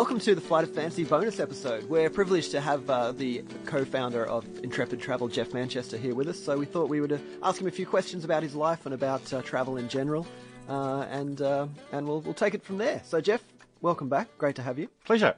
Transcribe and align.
welcome 0.00 0.18
to 0.18 0.34
the 0.34 0.40
Flight 0.40 0.64
of 0.64 0.74
Fancy 0.74 1.04
bonus 1.04 1.38
episode. 1.40 1.84
We're 1.84 2.08
privileged 2.08 2.52
to 2.52 2.60
have 2.62 2.88
uh, 2.88 3.12
the 3.12 3.44
co-founder 3.66 4.24
of 4.24 4.46
Intrepid 4.64 4.98
Travel, 4.98 5.28
Geoff 5.28 5.52
Manchester, 5.52 5.98
here 5.98 6.14
with 6.14 6.26
us. 6.26 6.42
So 6.42 6.56
we 6.56 6.64
thought 6.64 6.88
we 6.88 7.02
would 7.02 7.12
uh, 7.12 7.18
ask 7.42 7.60
him 7.60 7.66
a 7.66 7.70
few 7.70 7.84
questions 7.84 8.24
about 8.24 8.42
his 8.42 8.54
life 8.54 8.86
and 8.86 8.94
about 8.94 9.30
uh, 9.30 9.42
travel 9.42 9.76
in 9.76 9.90
general, 9.90 10.26
uh, 10.70 11.02
and 11.10 11.42
uh, 11.42 11.66
and 11.92 12.08
we'll 12.08 12.22
we'll 12.22 12.32
take 12.32 12.54
it 12.54 12.64
from 12.64 12.78
there. 12.78 13.02
So 13.04 13.20
Geoff, 13.20 13.44
welcome 13.82 14.08
back. 14.08 14.28
Great 14.38 14.56
to 14.56 14.62
have 14.62 14.78
you. 14.78 14.88
Pleasure. 15.04 15.34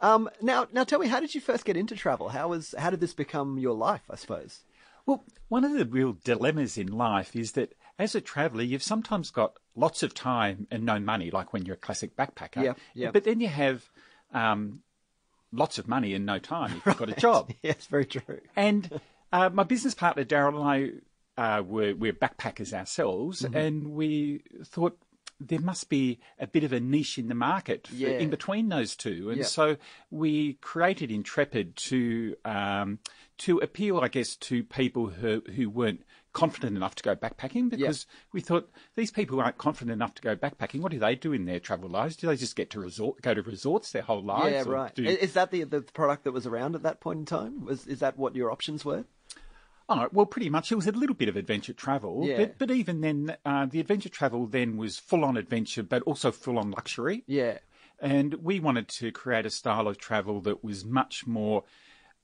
Um, 0.00 0.30
now 0.40 0.68
now 0.72 0.84
tell 0.84 1.00
me, 1.00 1.08
how 1.08 1.18
did 1.18 1.34
you 1.34 1.40
first 1.40 1.64
get 1.64 1.76
into 1.76 1.96
travel? 1.96 2.28
How 2.28 2.46
was 2.46 2.72
how 2.78 2.90
did 2.90 3.00
this 3.00 3.14
become 3.14 3.58
your 3.58 3.74
life? 3.74 4.02
I 4.08 4.14
suppose. 4.14 4.60
Well, 5.06 5.24
one 5.48 5.64
of 5.64 5.72
the 5.72 5.84
real 5.84 6.16
dilemmas 6.22 6.78
in 6.78 6.86
life 6.86 7.34
is 7.34 7.52
that 7.52 7.74
as 7.98 8.14
a 8.14 8.20
traveller, 8.20 8.62
you've 8.62 8.82
sometimes 8.82 9.32
got 9.32 9.58
lots 9.74 10.04
of 10.04 10.14
time 10.14 10.68
and 10.70 10.84
no 10.84 11.00
money, 11.00 11.32
like 11.32 11.52
when 11.52 11.66
you're 11.66 11.74
a 11.74 11.78
classic 11.78 12.16
backpacker. 12.16 12.62
Yeah, 12.62 12.74
yeah. 12.94 13.10
But 13.10 13.24
then 13.24 13.40
you 13.40 13.48
have 13.48 13.90
um, 14.34 14.80
lots 15.52 15.78
of 15.78 15.88
money 15.88 16.12
in 16.14 16.24
no 16.24 16.38
time 16.38 16.76
if 16.76 16.86
you've 16.86 16.96
got 16.98 17.08
a 17.08 17.20
job. 17.20 17.52
yes, 17.62 17.86
very 17.86 18.04
true. 18.06 18.40
And 18.56 19.00
uh, 19.32 19.48
my 19.52 19.62
business 19.62 19.94
partner 19.94 20.24
Darrell 20.24 20.60
and 20.60 21.02
I 21.38 21.58
uh, 21.58 21.62
were 21.62 21.94
we're 21.94 22.12
backpackers 22.12 22.72
ourselves, 22.72 23.42
Mm-hmm. 23.42 23.56
and 23.56 23.88
we 23.88 24.42
thought 24.64 24.98
there 25.40 25.60
must 25.60 25.88
be 25.88 26.20
a 26.38 26.46
bit 26.46 26.62
of 26.64 26.72
a 26.72 26.78
niche 26.80 27.18
in 27.18 27.26
the 27.28 27.34
market 27.34 27.88
Yeah. 27.92 28.10
in 28.10 28.30
between 28.30 28.68
those 28.68 28.94
two, 28.94 29.30
and 29.30 29.38
Yeah. 29.38 29.44
so 29.44 29.76
we 30.10 30.54
created 30.54 31.10
Intrepid 31.10 31.74
to 31.88 32.36
um, 32.44 32.98
to 33.38 33.58
appeal, 33.58 33.98
I 34.00 34.08
guess, 34.08 34.36
to 34.36 34.62
people 34.62 35.08
who 35.08 35.42
who 35.56 35.68
weren't 35.70 36.04
confident 36.34 36.76
enough 36.76 36.94
to 36.96 37.02
go 37.02 37.16
backpacking 37.16 37.70
because 37.70 38.06
we 38.32 38.40
thought 38.42 38.68
these 38.96 39.10
people 39.10 39.40
aren't 39.40 39.56
confident 39.56 39.92
enough 39.92 40.12
to 40.16 40.20
go 40.22 40.36
backpacking. 40.36 40.80
What 40.82 40.92
do 40.92 40.98
they 40.98 41.14
do 41.14 41.32
in 41.32 41.46
their 41.46 41.60
travel 41.60 41.88
lives? 41.88 42.16
Do 42.16 42.26
they 42.26 42.36
just 42.36 42.56
get 42.56 42.68
to 42.70 42.80
resort 42.80 43.22
go 43.22 43.32
to 43.32 43.40
resorts 43.42 43.92
their 43.92 44.02
whole 44.02 44.22
lives? 44.22 44.66
Yeah, 44.66 44.72
right. 44.72 44.94
do- 44.94 45.04
Is 45.04 45.32
that 45.32 45.50
the 45.50 45.64
the 45.64 45.80
product 45.80 46.24
that 46.24 46.32
was 46.32 46.46
around 46.46 46.74
at 46.74 46.82
that 46.82 47.00
point 47.00 47.20
in 47.20 47.24
time? 47.24 47.64
Was 47.64 47.86
is 47.86 48.00
that 48.00 48.18
what 48.18 48.34
your 48.36 48.50
options 48.52 48.84
were? 48.84 49.04
Oh, 49.88 50.08
well, 50.12 50.24
pretty 50.26 50.48
much. 50.48 50.72
It 50.72 50.76
was 50.76 50.86
a 50.86 50.92
little 50.92 51.14
bit 51.14 51.28
of 51.28 51.36
adventure 51.36 51.74
travel, 51.74 52.22
Yeah. 52.24 52.38
but, 52.38 52.58
but 52.58 52.70
even 52.70 53.02
then, 53.02 53.36
uh, 53.44 53.66
the 53.66 53.80
adventure 53.80 54.08
travel 54.08 54.46
then 54.46 54.78
was 54.78 54.98
full 54.98 55.22
on 55.26 55.36
adventure, 55.36 55.82
but 55.82 56.02
also 56.04 56.32
full 56.32 56.58
on 56.58 56.70
luxury. 56.70 57.22
Yeah, 57.26 57.58
And 58.00 58.32
we 58.42 58.60
wanted 58.60 58.88
to 58.88 59.12
create 59.12 59.44
a 59.44 59.50
style 59.50 59.86
of 59.86 59.98
travel 59.98 60.40
that 60.40 60.64
was 60.64 60.86
much 60.86 61.26
more 61.26 61.64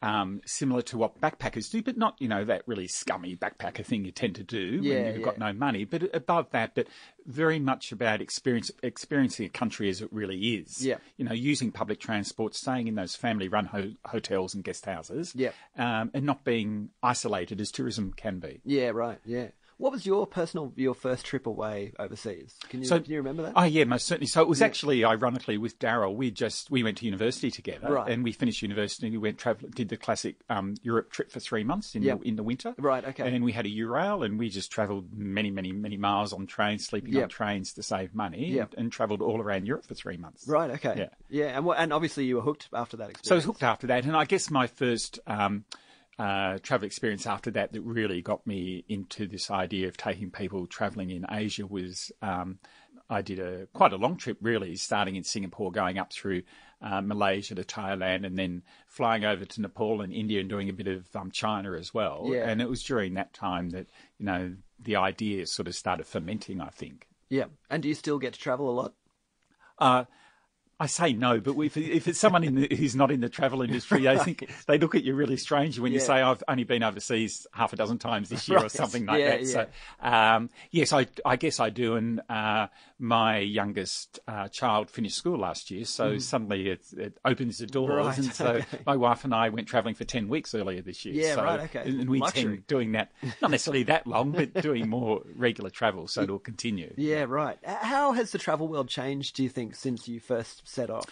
um, 0.03 0.41
similar 0.47 0.83
to 0.83 0.97
what 0.99 1.21
backpackers 1.21 1.71
do, 1.71 1.83
but 1.83 1.97
not, 1.97 2.17
you 2.19 2.29
know, 2.29 2.45
that 2.45 2.63
really 2.67 2.87
scummy 2.89 3.37
backpacker 3.37 3.85
thing 3.85 4.05
you 4.05 4.13
tend 4.13 4.35
to 4.37 4.43
do 4.43 4.81
Yeah, 4.83 4.95
when 5.03 5.15
you've 5.15 5.25
got 5.25 5.39
no 5.39 5.53
money. 5.53 5.85
But 5.85 6.15
above 6.15 6.51
that, 6.53 6.75
but 6.75 6.87
very 7.27 7.59
much 7.59 7.93
about 7.93 8.23
experience, 8.23 8.71
experiencing 8.83 9.47
a 9.47 9.51
country 9.51 9.89
as 9.91 10.01
it 10.01 10.09
really 10.13 10.39
is. 10.55 10.85
Yeah. 10.85 10.97
You 11.19 11.27
know, 11.27 11.35
using 11.35 11.71
public 11.71 12.01
transport, 12.01 12.55
staying 12.55 12.89
in 12.89 12.95
those 12.95 13.15
family-run 13.15 13.67
ho- 13.67 13.93
hotels 14.07 14.55
and 14.55 14.65
guest 14.65 14.87
houses. 14.87 15.35
Yeah. 15.37 15.51
Um, 15.77 16.11
and 16.15 16.25
not 16.25 16.45
being 16.45 16.91
isolated 17.03 17.61
as 17.61 17.71
tourism 17.71 18.13
can 18.17 18.39
be. 18.39 18.61
yeah, 18.65 18.89
right. 18.89 19.19
Yeah. 19.27 19.49
What 19.81 19.93
was 19.93 20.05
your 20.05 20.27
personal 20.27 20.73
your 20.77 20.95
first 20.95 21.25
trip 21.25 21.47
away 21.47 21.93
overseas? 21.99 22.55
Can 22.69 22.81
you 22.83 22.87
So- 22.87 23.01
can 23.01 23.11
you 23.11 23.17
remember 23.17 23.45
that? 23.45 23.55
Oh 23.57 23.65
yeah, 23.65 23.85
most 23.85 24.07
certainly. 24.07 24.27
So 24.27 24.43
it 24.43 24.49
was 24.49 24.61
actually 24.61 25.05
ironically 25.07 25.57
with 25.57 25.79
Darrell. 25.79 26.15
We 26.15 26.31
just 26.31 26.71
we 26.71 26.83
went 26.83 26.99
to 26.99 27.07
university 27.07 27.51
together, 27.51 27.91
Right. 27.95 28.13
and 28.13 28.23
we 28.23 28.33
finished 28.33 28.61
university. 28.61 29.07
and 29.07 29.15
We 29.15 29.19
went 29.19 29.39
travel, 29.39 29.71
did 29.75 29.89
the 29.89 29.97
classic 29.97 30.37
um, 30.51 30.75
Europe 30.83 31.11
trip 31.11 31.33
for 31.33 31.41
three 31.41 31.65
months 31.65 31.95
in 31.95 32.03
Yep. 32.03 32.21
the, 32.21 32.29
in 32.29 32.37
the 32.37 32.43
winter. 32.43 32.75
Right, 32.77 33.03
okay. 33.05 33.35
And 33.35 33.43
we 33.43 33.53
had 33.53 33.65
a 33.65 33.71
Eurail, 33.71 34.23
and 34.25 34.39
we 34.39 34.51
just 34.51 34.71
travelled 34.71 35.15
many, 35.17 35.51
many, 35.51 35.73
many 35.73 35.97
miles 35.97 36.35
on 36.35 36.47
trains, 36.47 36.85
sleeping 36.87 37.15
Yep. 37.15 37.23
on 37.23 37.29
trains 37.31 37.73
to 37.73 37.83
save 37.83 38.15
money, 38.15 38.49
Yep. 38.53 38.75
and, 38.75 38.83
and 38.83 38.93
travelled 38.93 39.23
all 39.23 39.41
around 39.41 39.67
Europe 39.67 39.87
for 39.87 39.95
three 39.95 40.19
months. 40.19 40.47
right. 40.47 40.71
Okay. 40.73 40.95
Yeah. 40.99 41.09
Yeah. 41.31 41.59
And 41.59 41.67
and 41.77 41.93
obviously 41.95 42.27
you 42.27 42.37
were 42.37 42.43
hooked 42.43 42.69
after 42.75 42.99
that 42.99 43.09
experience. 43.11 43.29
So 43.29 43.35
I 43.35 43.39
was 43.39 43.45
hooked 43.47 43.63
after 43.63 43.87
that, 43.87 44.05
and 44.05 44.15
I 44.15 44.27
guess 44.27 44.51
my 44.51 44.67
first 44.67 45.21
um, 45.27 45.65
uh, 46.21 46.59
travel 46.59 46.85
experience 46.85 47.27
after 47.27 47.51
that 47.51 47.73
that 47.73 47.81
really 47.81 48.21
got 48.21 48.47
me 48.47 48.85
into 48.89 49.27
this 49.27 49.51
idea 49.51 49.89
of 49.89 49.97
taking 49.97 50.31
people 50.31 50.67
travelling 50.67 51.09
in 51.09 51.25
Asia 51.31 51.67
was 51.67 52.13
um, 52.21 52.59
I 53.09 53.23
did 53.23 53.39
a 53.39 53.67
quite 53.73 53.95
a 53.95 53.97
long 53.97 54.19
trip, 54.19 54.37
really, 54.43 54.77
starting 54.77 55.17
in 55.17 55.25
Singapore, 55.25 55.73
going 55.73 55.97
up 55.97 56.13
through 56.13 56.43
uh, 56.83 57.01
Malaysia 57.01 57.55
to 57.55 57.65
Thailand, 57.65 58.27
and 58.27 58.37
then 58.37 58.63
flying 58.87 59.25
over 59.25 59.47
to 59.47 59.63
Nepal 59.63 60.03
and 60.03 60.13
India 60.13 60.41
and 60.41 60.49
doing 60.51 60.69
a 60.69 60.75
bit 60.75 60.89
of 60.89 61.09
um, 61.17 61.31
China 61.31 61.73
as 61.73 61.95
well. 61.95 62.27
Yeah. 62.27 62.51
And 62.51 62.61
it 62.61 62.69
was 62.69 62.83
during 62.83 63.15
that 63.15 63.33
time 63.33 63.71
that 63.71 63.87
you 64.19 64.27
know 64.27 64.55
the 64.79 64.97
idea 64.97 65.47
sort 65.47 65.69
of 65.69 65.75
started 65.75 66.07
fermenting. 66.07 66.61
I 66.61 66.69
think. 66.69 67.07
Yeah. 67.31 67.47
And 67.71 67.83
do 67.83 67.89
you 67.89 67.95
still 67.95 68.19
get 68.19 68.35
to 68.35 68.39
travel 68.39 68.69
a 68.69 68.77
lot? 68.77 68.95
Uh, 69.79 70.05
I 70.81 70.87
say 70.87 71.13
no, 71.13 71.41
but 71.41 71.59
if, 71.61 71.77
if 71.77 72.09
it's 72.09 72.19
someone 72.19 72.43
in 72.43 72.55
the, 72.55 72.75
who's 72.75 72.97
not 72.97 73.11
in 73.11 73.21
the 73.21 73.29
travel 73.29 73.61
industry, 73.61 74.09
I 74.09 74.17
think 74.17 74.51
they 74.67 74.79
look 74.79 74.95
at 74.95 75.05
you 75.05 75.15
really 75.15 75.37
strange 75.37 75.79
when 75.79 75.93
you 75.93 76.01
say, 76.01 76.15
I've 76.15 76.43
only 76.49 76.65
been 76.65 76.83
overseas 76.83 77.47
half 77.53 77.75
a 77.75 77.77
dozen 77.77 77.99
times 77.99 78.31
this 78.31 78.49
year 78.49 78.61
or 78.65 78.71
something 78.71 79.05
like 79.05 79.21
Yeah, 79.21 79.37
that. 79.37 79.47
So, 79.47 79.67
um, 80.01 80.49
yes, 80.71 80.95
I, 80.95 81.07
I 81.23 81.37
guess 81.37 81.61
I 81.61 81.69
do. 81.69 81.97
And 81.97 82.23
uh, 82.31 82.69
my 82.99 83.39
youngest 83.39 84.21
uh, 84.27 84.49
child 84.49 84.91
finished 84.91 85.19
school 85.19 85.39
last 85.39 85.71
year, 85.71 85.85
so 85.85 86.17
suddenly 86.17 86.71
it, 86.71 86.81
it 86.97 87.19
opens 87.27 87.59
the 87.59 87.67
doors. 87.67 87.91
Right, 87.91 88.17
And 88.17 88.33
so 88.33 88.47
okay. 88.55 88.79
my 88.87 88.97
wife 88.97 89.25
and 89.25 89.35
I 89.35 89.51
went 89.51 89.69
travelling 89.69 89.95
for 89.95 90.05
10 90.05 90.29
weeks 90.29 90.55
earlier 90.55 90.81
this 90.81 91.05
year. 91.05 91.15
Yeah, 91.15 91.35
so, 91.35 91.45
right, 91.45 91.61
okay. 91.61 91.83
And 91.91 92.09
we 92.09 92.21
Luxury. 92.21 92.63
doing 92.67 92.93
that, 92.93 93.13
not 93.43 93.51
necessarily 93.51 93.83
that 93.83 94.07
long, 94.07 94.33
but 94.33 94.55
doing 94.55 94.89
more 94.89 95.21
regular 95.37 95.69
travel, 95.69 96.09
so 96.09 96.23
it'll 96.23 96.39
continue. 96.39 96.95
Yeah. 96.97 97.27
Right. 97.29 97.59
How 97.65 98.13
has 98.13 98.33
the 98.33 98.39
travel 98.39 98.67
world 98.67 98.89
changed? 98.89 99.37
Do 99.37 99.43
you 99.43 99.51
think 99.51 99.75
since 99.75 100.09
you 100.09 100.21
first 100.21 100.67
set 100.71 100.91
off? 100.91 101.07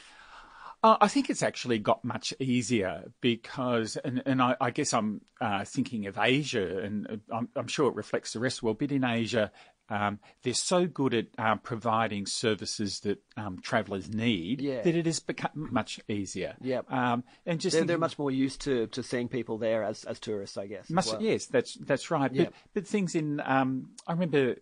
Uh, 0.80 0.96
I 1.00 1.08
think 1.08 1.28
it's 1.28 1.42
actually 1.42 1.80
got 1.80 2.04
much 2.04 2.32
easier 2.38 3.10
because, 3.20 3.96
and, 3.96 4.22
and 4.26 4.40
I, 4.40 4.54
I 4.60 4.70
guess 4.70 4.94
I'm 4.94 5.22
uh, 5.40 5.64
thinking 5.64 6.06
of 6.06 6.16
Asia, 6.16 6.78
and 6.78 7.04
uh, 7.10 7.16
I'm, 7.34 7.48
I'm 7.56 7.66
sure 7.66 7.88
it 7.88 7.96
reflects 7.96 8.32
the 8.32 8.38
rest 8.38 8.58
of 8.58 8.60
the 8.60 8.66
world. 8.66 8.78
But 8.78 8.92
in 8.92 9.02
Asia, 9.02 9.50
um, 9.88 10.20
they're 10.44 10.54
so 10.54 10.86
good 10.86 11.14
at 11.14 11.26
um, 11.36 11.58
providing 11.58 12.26
services 12.26 13.00
that 13.00 13.18
um, 13.36 13.58
travellers 13.60 14.08
need 14.08 14.60
Yeah. 14.60 14.82
that 14.82 14.94
it 14.94 15.06
has 15.06 15.18
become 15.18 15.68
much 15.72 15.98
easier. 16.08 16.54
Yep. 16.60 16.92
Um, 16.92 17.24
and 17.44 17.58
just 17.58 17.74
They're, 17.74 17.84
they're 17.84 17.98
much 17.98 18.16
more 18.16 18.30
used 18.30 18.60
to, 18.60 18.86
to 18.88 19.02
seeing 19.02 19.26
people 19.28 19.58
there 19.58 19.82
as, 19.82 20.04
as 20.04 20.20
tourists, 20.20 20.56
I 20.56 20.68
guess. 20.68 20.88
Must, 20.90 21.14
well. 21.14 21.22
Yes, 21.22 21.46
that's 21.46 21.74
that's 21.74 22.08
right. 22.12 22.32
Yeah. 22.32 22.44
But 22.44 22.52
but 22.74 22.86
things 22.86 23.16
in 23.16 23.40
um, 23.44 23.90
I 24.06 24.12
remember 24.12 24.58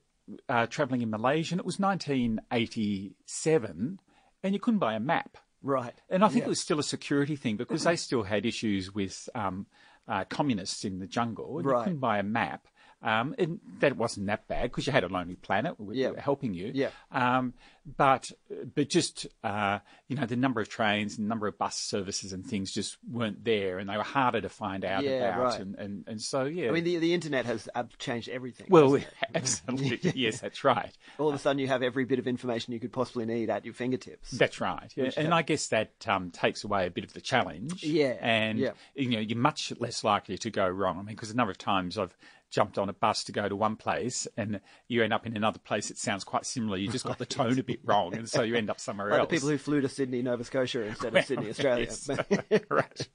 uh, 0.48 0.66
travelling 0.66 1.02
in 1.02 1.10
Malaysia, 1.10 1.52
and 1.54 1.60
it 1.60 1.66
was 1.66 1.78
1987, 1.78 4.00
and 4.46 4.54
you 4.54 4.60
couldn't 4.60 4.78
buy 4.80 4.94
a 4.94 5.00
map. 5.00 5.36
Right. 5.62 5.94
And 6.08 6.24
I 6.24 6.28
think 6.28 6.40
Yeah. 6.42 6.46
it 6.46 6.48
was 6.50 6.60
still 6.60 6.78
a 6.78 6.82
security 6.84 7.34
thing 7.36 7.56
because 7.56 7.84
they 7.84 7.96
still 7.96 8.22
had 8.22 8.46
issues 8.46 8.94
with 8.94 9.28
um, 9.34 9.66
uh, 10.06 10.24
communists 10.24 10.84
in 10.84 11.00
the 11.00 11.06
jungle. 11.06 11.58
And 11.58 11.66
Right. 11.66 11.78
You 11.78 11.84
couldn't 11.84 11.98
buy 11.98 12.18
a 12.18 12.22
map. 12.22 12.68
Um, 13.02 13.34
and 13.38 13.60
that 13.80 13.96
wasn't 13.96 14.26
that 14.26 14.48
bad 14.48 14.64
because 14.70 14.86
you 14.86 14.92
had 14.92 15.04
a 15.04 15.08
Lonely 15.08 15.36
Planet 15.36 15.76
Yeah. 15.92 16.12
helping 16.18 16.54
you. 16.54 16.72
Yeah. 16.74 16.90
Um, 17.12 17.52
but 17.96 18.32
but 18.74 18.88
just 18.88 19.28
uh, 19.44 19.78
you 20.08 20.16
know 20.16 20.26
the 20.26 20.34
number 20.34 20.60
of 20.60 20.68
trains, 20.68 21.18
and 21.18 21.28
number 21.28 21.46
of 21.46 21.56
bus 21.56 21.76
services 21.76 22.32
and 22.32 22.44
things 22.44 22.72
just 22.72 22.96
weren't 23.08 23.44
there, 23.44 23.78
and 23.78 23.88
they 23.88 23.96
were 23.96 24.02
harder 24.02 24.40
to 24.40 24.48
find 24.48 24.84
out 24.84 25.04
Yeah, 25.04 25.28
about. 25.34 25.44
right. 25.44 25.60
And, 25.60 25.74
and 25.76 26.04
and 26.08 26.20
so 26.20 26.44
yeah. 26.46 26.68
I 26.68 26.72
mean, 26.72 26.82
the, 26.82 26.96
the 26.96 27.14
internet 27.14 27.44
has 27.46 27.68
changed 27.98 28.28
everything. 28.28 28.66
well, 28.70 28.98
absolutely, 29.36 30.12
yes, 30.16 30.40
that's 30.40 30.64
right. 30.64 30.90
All 31.18 31.28
of 31.28 31.34
a 31.34 31.38
sudden, 31.38 31.60
you 31.60 31.68
have 31.68 31.82
every 31.84 32.06
bit 32.06 32.18
of 32.18 32.26
information 32.26 32.72
you 32.72 32.80
could 32.80 32.92
possibly 32.92 33.24
need 33.24 33.50
at 33.50 33.64
your 33.64 33.74
fingertips. 33.74 34.32
That's 34.32 34.60
right. 34.60 34.92
Yeah. 34.96 35.10
And 35.16 35.32
I 35.32 35.42
guess 35.42 35.68
that 35.68 35.92
um, 36.08 36.30
takes 36.32 36.64
away 36.64 36.86
a 36.86 36.90
bit 36.90 37.04
of 37.04 37.12
the 37.12 37.20
challenge. 37.20 37.84
Yeah, 37.84 38.16
And 38.20 38.58
yeah. 38.58 38.70
you 38.96 39.10
know, 39.10 39.20
you're 39.20 39.38
much 39.38 39.72
less 39.78 40.02
likely 40.02 40.38
to 40.38 40.50
go 40.50 40.66
wrong. 40.68 40.96
I 40.98 41.02
mean, 41.02 41.14
because 41.14 41.30
a 41.30 41.36
number 41.36 41.52
of 41.52 41.58
times 41.58 41.98
I've 41.98 42.16
jumped 42.50 42.78
on 42.78 42.88
a 42.88 42.92
bus 42.92 43.24
to 43.24 43.32
go 43.32 43.48
to 43.48 43.56
one 43.56 43.76
place 43.76 44.26
and 44.36 44.60
you 44.88 45.02
end 45.02 45.12
up 45.12 45.26
in 45.26 45.36
another 45.36 45.58
place 45.58 45.88
that 45.88 45.98
sounds 45.98 46.24
quite 46.24 46.46
similar. 46.46 46.76
You 46.76 46.88
just 46.88 47.04
got 47.04 47.18
the 47.18 47.26
tone 47.26 47.58
a 47.58 47.62
bit 47.62 47.80
wrong, 47.84 48.14
and 48.14 48.28
so 48.28 48.42
you 48.42 48.54
end 48.54 48.70
up 48.70 48.80
somewhere 48.80 49.10
Like 49.10 49.20
else. 49.20 49.28
the 49.28 49.36
people 49.36 49.48
who 49.48 49.58
flew 49.58 49.80
to 49.80 49.88
Sydney, 49.88 50.22
Nova 50.22 50.44
Scotia 50.44 50.82
instead 50.82 51.14
of 51.14 51.24
Sydney, 51.24 51.50
Australia. 51.50 51.86
Yes. 51.86 52.10
right. 52.70 53.08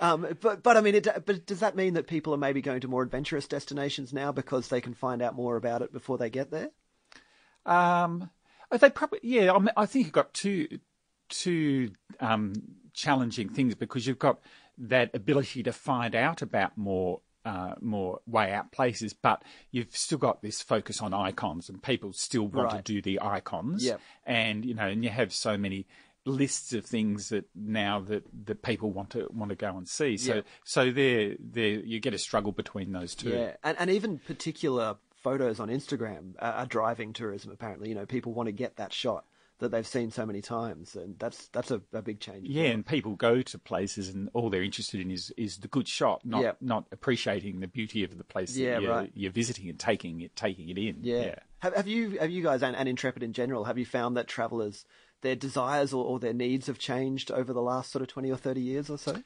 um, 0.00 0.26
but 0.40 0.62
but 0.62 0.76
I 0.76 0.80
mean, 0.80 0.94
it, 0.94 1.08
but 1.26 1.46
does 1.46 1.60
that 1.60 1.76
mean 1.76 1.94
that 1.94 2.06
people 2.06 2.32
are 2.34 2.38
maybe 2.38 2.62
going 2.62 2.80
to 2.80 2.88
more 2.88 3.02
adventurous 3.02 3.46
destinations 3.46 4.12
now 4.12 4.32
because 4.32 4.68
they 4.68 4.80
can 4.80 4.94
find 4.94 5.22
out 5.22 5.34
more 5.34 5.56
about 5.56 5.82
it 5.82 5.92
before 5.92 6.18
they 6.18 6.30
get 6.30 6.50
there? 6.50 6.70
Um, 7.66 8.30
oh, 8.70 8.76
they 8.78 8.90
probably 8.90 9.20
yeah. 9.22 9.52
I, 9.52 9.58
mean, 9.58 9.70
I 9.76 9.86
think 9.86 10.06
you've 10.06 10.12
got 10.12 10.32
two 10.34 10.78
two 11.28 11.90
um, 12.20 12.52
challenging 12.94 13.48
things 13.48 13.74
because 13.74 14.06
you've 14.06 14.18
got 14.18 14.40
that 14.78 15.10
ability 15.14 15.62
to 15.64 15.72
find 15.72 16.14
out 16.14 16.42
about 16.42 16.76
more. 16.76 17.20
Uh, 17.44 17.74
more 17.80 18.20
way 18.24 18.52
out 18.52 18.70
places, 18.70 19.12
but 19.12 19.42
you've 19.72 19.96
still 19.96 20.18
got 20.18 20.42
this 20.42 20.62
focus 20.62 21.00
on 21.02 21.12
icons, 21.12 21.68
and 21.68 21.82
people 21.82 22.12
still 22.12 22.46
want 22.46 22.72
Right. 22.72 22.84
to 22.84 22.92
do 22.92 23.02
the 23.02 23.20
icons. 23.20 23.84
Yep. 23.84 24.00
and 24.24 24.64
you 24.64 24.74
know, 24.74 24.86
and 24.86 25.02
you 25.02 25.10
have 25.10 25.32
so 25.32 25.56
many 25.58 25.86
lists 26.24 26.72
of 26.72 26.84
things 26.86 27.30
that 27.30 27.44
now 27.56 27.98
that, 27.98 28.22
that 28.46 28.62
people 28.62 28.92
want 28.92 29.10
to 29.10 29.26
want 29.32 29.48
to 29.48 29.56
go 29.56 29.76
and 29.76 29.88
see. 29.88 30.16
So 30.16 30.36
Yep. 30.36 30.46
so 30.62 30.90
there 30.92 31.34
there 31.40 31.80
you 31.80 31.98
get 31.98 32.14
a 32.14 32.18
struggle 32.18 32.52
between 32.52 32.92
those 32.92 33.16
two. 33.16 33.30
Yeah, 33.30 33.56
and 33.64 33.76
and 33.80 33.90
even 33.90 34.20
particular 34.20 34.98
photos 35.16 35.58
on 35.58 35.68
Instagram 35.68 36.34
are, 36.38 36.52
are 36.52 36.66
driving 36.66 37.12
tourism. 37.12 37.50
Apparently, 37.50 37.88
you 37.88 37.96
know, 37.96 38.06
people 38.06 38.32
want 38.34 38.46
to 38.46 38.52
get 38.52 38.76
that 38.76 38.92
shot 38.92 39.24
that 39.62 39.70
they've 39.70 39.86
seen 39.86 40.10
so 40.10 40.26
many 40.26 40.40
times, 40.42 40.94
and 40.94 41.18
that's 41.18 41.48
that's 41.48 41.70
a, 41.70 41.80
a 41.92 42.02
big 42.02 42.20
change. 42.20 42.46
Yeah, 42.48 42.64
and 42.64 42.84
people 42.86 43.16
go 43.16 43.40
to 43.42 43.58
places, 43.58 44.10
and 44.10 44.28
all 44.34 44.50
they're 44.50 44.62
interested 44.62 45.00
in 45.00 45.10
is 45.10 45.32
is 45.36 45.58
the 45.58 45.68
good 45.68 45.88
shot, 45.88 46.20
not 46.24 46.42
Yep. 46.42 46.56
not 46.60 46.84
appreciating 46.92 47.60
the 47.60 47.66
beauty 47.68 48.04
of 48.04 48.16
the 48.18 48.24
place 48.24 48.56
Yeah, 48.56 48.74
that 48.74 48.82
you're, 48.82 48.90
right. 48.90 49.12
you're 49.14 49.32
visiting 49.32 49.68
and 49.68 49.78
taking 49.78 50.20
it 50.20 50.36
taking 50.36 50.68
it 50.68 50.76
in. 50.78 50.98
Yeah. 51.02 51.36
Have, 51.60 51.74
have 51.74 51.86
you 51.88 52.18
have 52.18 52.30
you 52.30 52.42
guys 52.42 52.62
and, 52.62 52.76
and 52.76 52.88
Intrepid 52.88 53.22
in 53.22 53.32
general 53.32 53.64
have 53.64 53.78
you 53.78 53.86
found 53.86 54.16
that 54.16 54.28
travellers 54.28 54.84
their 55.22 55.36
desires 55.36 55.92
or, 55.92 56.04
or 56.04 56.18
their 56.18 56.32
needs 56.34 56.66
have 56.66 56.78
changed 56.78 57.30
over 57.30 57.52
the 57.52 57.62
last 57.62 57.90
sort 57.92 58.02
of 58.02 58.08
twenty 58.08 58.30
or 58.30 58.36
thirty 58.36 58.60
years 58.60 58.90
or 58.90 58.98
so? 58.98 59.22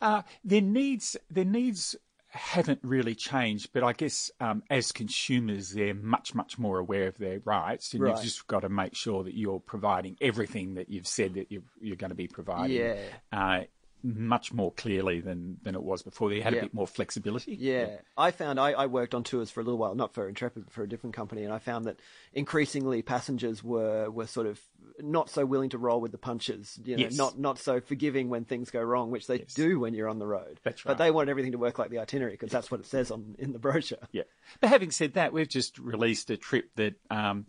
Uh, 0.00 0.22
their 0.42 0.60
needs, 0.60 1.16
their 1.30 1.44
needs 1.44 1.94
haven't 2.34 2.80
really 2.82 3.14
changed, 3.14 3.70
but 3.72 3.84
I 3.84 3.92
guess 3.92 4.30
um, 4.40 4.62
as 4.68 4.92
consumers, 4.92 5.70
they're 5.70 5.94
much, 5.94 6.34
much 6.34 6.58
more 6.58 6.78
aware 6.78 7.06
of 7.06 7.16
their 7.16 7.40
rights, 7.44 7.94
and 7.94 8.02
Right. 8.02 8.10
you've 8.14 8.24
just 8.24 8.46
got 8.46 8.60
to 8.60 8.68
make 8.68 8.94
sure 8.94 9.22
that 9.24 9.34
you're 9.36 9.60
providing 9.60 10.16
everything 10.20 10.74
that 10.74 10.88
you've 10.90 11.06
said 11.06 11.34
that 11.34 11.50
you're, 11.50 11.62
you're 11.80 11.96
going 11.96 12.10
to 12.10 12.16
be 12.16 12.26
providing. 12.28 12.76
Yeah. 12.76 12.96
Uh, 13.32 13.60
much 14.04 14.52
more 14.52 14.70
clearly 14.70 15.20
than, 15.20 15.56
than 15.62 15.74
it 15.74 15.82
was 15.82 16.02
before. 16.02 16.28
They 16.28 16.40
had 16.40 16.52
Yeah. 16.52 16.58
a 16.58 16.62
bit 16.64 16.74
more 16.74 16.86
flexibility. 16.86 17.54
Yeah, 17.58 17.96
I 18.18 18.30
found 18.32 18.60
I, 18.60 18.72
I 18.72 18.84
worked 18.86 19.14
on 19.14 19.24
tours 19.24 19.50
for 19.50 19.60
a 19.60 19.64
little 19.64 19.78
while, 19.78 19.94
not 19.94 20.12
for 20.12 20.28
Intrepid, 20.28 20.64
but 20.66 20.72
for 20.74 20.82
a 20.82 20.88
different 20.88 21.16
company, 21.16 21.42
and 21.42 21.52
I 21.52 21.58
found 21.58 21.86
that 21.86 21.98
increasingly 22.34 23.00
passengers 23.02 23.64
were, 23.64 24.10
were 24.10 24.26
sort 24.26 24.46
of 24.46 24.60
not 25.00 25.30
so 25.30 25.44
willing 25.46 25.70
to 25.70 25.78
roll 25.78 26.00
with 26.00 26.12
the 26.12 26.18
punches, 26.18 26.78
you 26.84 26.96
know, 26.96 27.00
Yes. 27.04 27.16
not 27.16 27.38
not 27.38 27.58
so 27.58 27.80
forgiving 27.80 28.28
when 28.28 28.44
things 28.44 28.70
go 28.70 28.82
wrong, 28.82 29.10
which 29.10 29.26
they 29.26 29.38
do 29.38 29.80
when 29.80 29.94
you're 29.94 30.08
on 30.08 30.18
the 30.18 30.26
road. 30.26 30.60
That's 30.62 30.84
right. 30.84 30.90
But 30.96 31.02
they 31.02 31.10
want 31.10 31.30
everything 31.30 31.52
to 31.52 31.58
work 31.58 31.78
like 31.78 31.90
the 31.90 31.98
itinerary 31.98 32.34
because 32.34 32.52
that's 32.52 32.70
what 32.70 32.80
it 32.80 32.86
says 32.86 33.10
on 33.10 33.34
in 33.38 33.52
the 33.52 33.58
brochure. 33.58 33.98
Yeah. 34.12 34.24
But 34.60 34.68
having 34.70 34.90
said 34.90 35.14
that, 35.14 35.32
we've 35.32 35.48
just 35.48 35.78
released 35.78 36.30
a 36.30 36.36
trip 36.36 36.70
that 36.76 36.94
um, 37.10 37.46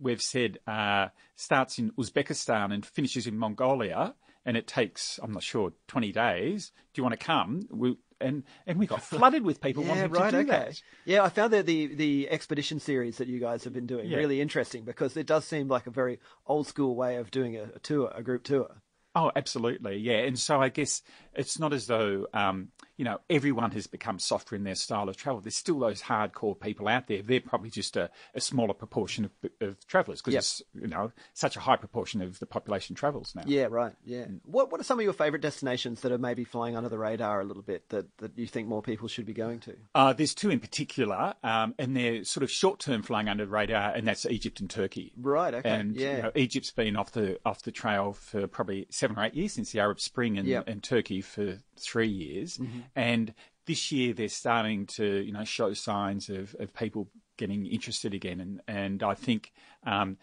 we've 0.00 0.22
said 0.22 0.58
uh, 0.66 1.08
starts 1.36 1.78
in 1.78 1.90
Uzbekistan 1.92 2.72
and 2.72 2.86
finishes 2.86 3.26
in 3.26 3.36
Mongolia, 3.36 4.14
and 4.48 4.56
it 4.56 4.66
takes 4.66 5.20
I'm 5.22 5.32
not 5.32 5.42
sure 5.42 5.72
20 5.88 6.10
days. 6.10 6.72
Do 6.94 6.98
you 7.00 7.02
want 7.04 7.12
to 7.18 7.24
come? 7.24 7.68
We, 7.70 7.96
and 8.20 8.42
and 8.66 8.78
we 8.78 8.86
got 8.86 9.02
flooded 9.02 9.44
with 9.44 9.60
people 9.60 9.82
Yeah, 9.84 9.88
wanting 9.90 10.10
right. 10.10 10.30
to 10.30 10.42
do 10.42 10.50
okay. 10.50 10.64
that. 10.70 10.82
Yeah, 11.04 11.22
I 11.22 11.28
found 11.28 11.52
that 11.52 11.66
the 11.66 11.94
the 11.94 12.28
expedition 12.30 12.80
series 12.80 13.18
that 13.18 13.28
you 13.28 13.38
guys 13.40 13.62
have 13.64 13.74
been 13.74 13.86
doing 13.86 14.08
Yeah. 14.08 14.16
really 14.16 14.40
interesting 14.40 14.84
because 14.84 15.16
it 15.18 15.26
does 15.26 15.44
seem 15.44 15.68
like 15.68 15.86
a 15.86 15.90
very 15.90 16.18
old 16.46 16.66
school 16.66 16.96
way 16.96 17.16
of 17.16 17.30
doing 17.30 17.56
a, 17.56 17.64
a 17.76 17.78
tour, 17.78 18.10
a 18.14 18.22
group 18.22 18.42
tour. 18.42 18.80
Oh, 19.18 19.32
absolutely, 19.34 19.96
yeah. 19.96 20.18
And 20.18 20.38
so 20.38 20.60
I 20.62 20.68
guess 20.68 21.02
it's 21.34 21.58
not 21.58 21.72
as 21.72 21.86
though 21.86 22.26
um, 22.32 22.68
you 22.96 23.04
know 23.04 23.18
everyone 23.28 23.70
has 23.72 23.86
become 23.86 24.18
softer 24.18 24.54
in 24.54 24.62
their 24.64 24.74
style 24.76 25.08
of 25.08 25.16
travel. 25.16 25.40
There's 25.40 25.56
still 25.56 25.78
those 25.80 26.02
hardcore 26.02 26.58
people 26.58 26.86
out 26.86 27.08
there. 27.08 27.22
They're 27.22 27.40
probably 27.40 27.70
just 27.70 27.96
a, 27.96 28.10
a 28.34 28.40
smaller 28.40 28.74
proportion 28.74 29.24
of, 29.24 29.30
of 29.60 29.86
travellers 29.88 30.20
because 30.20 30.34
Yep. 30.34 30.40
it's 30.40 30.62
you 30.74 30.86
know 30.86 31.10
such 31.34 31.56
a 31.56 31.60
high 31.60 31.76
proportion 31.76 32.22
of 32.22 32.38
the 32.38 32.46
population 32.46 32.94
travels 32.94 33.34
now. 33.34 33.42
Yeah, 33.46 33.66
right. 33.70 33.92
Yeah. 34.04 34.26
What 34.44 34.70
What 34.70 34.80
are 34.80 34.84
some 34.84 34.98
of 35.00 35.04
your 35.04 35.12
favourite 35.12 35.42
destinations 35.42 36.02
that 36.02 36.12
are 36.12 36.18
maybe 36.18 36.44
flying 36.44 36.76
under 36.76 36.88
the 36.88 36.98
radar 36.98 37.40
a 37.40 37.44
little 37.44 37.62
bit 37.64 37.88
that, 37.88 38.06
that 38.18 38.38
you 38.38 38.46
think 38.46 38.68
more 38.68 38.82
people 38.82 39.08
should 39.08 39.26
be 39.26 39.32
going 39.34 39.58
to? 39.60 39.76
Uh, 39.94 40.12
there's 40.12 40.34
two 40.34 40.50
in 40.50 40.60
particular, 40.60 41.34
um, 41.42 41.74
and 41.78 41.96
they're 41.96 42.22
sort 42.24 42.44
of 42.44 42.50
short-term 42.50 43.02
flying 43.02 43.28
under 43.28 43.44
the 43.44 43.50
radar, 43.50 43.90
and 43.94 44.06
that's 44.06 44.26
Egypt 44.26 44.60
and 44.60 44.70
Turkey. 44.70 45.12
Right. 45.20 45.54
Okay. 45.54 45.68
And 45.68 45.96
yeah. 45.96 46.16
you 46.16 46.22
know, 46.22 46.32
Egypt's 46.36 46.70
been 46.70 46.96
off 46.96 47.12
the 47.12 47.38
off 47.44 47.62
the 47.62 47.72
trail 47.72 48.12
for 48.12 48.46
probably 48.46 48.86
seven 48.90 49.07
or 49.16 49.24
eight 49.24 49.34
years 49.34 49.52
since 49.52 49.72
the 49.72 49.80
Arab 49.80 50.00
Spring, 50.00 50.38
and, 50.38 50.46
Yep. 50.46 50.66
Mm-hmm. 50.66 50.78
Turkey 50.80 51.20
for 51.20 51.58
three 51.76 52.08
years. 52.08 52.58
And 52.94 53.34
this 53.66 53.92
year 53.92 54.14
they're 54.14 54.28
starting 54.28 54.86
to 54.86 55.04
you 55.04 55.32
know 55.32 55.44
show 55.44 55.72
signs 55.74 56.28
of, 56.28 56.56
of 56.58 56.74
people 56.74 57.08
getting 57.36 57.66
interested 57.66 58.14
again, 58.14 58.40
and 58.40 58.60
and 58.66 59.02
I 59.02 59.14
think. 59.14 59.52
Um, 59.84 60.18